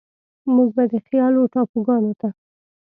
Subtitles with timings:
[0.55, 2.29] موږ به د خيال و ټاپوګانوته،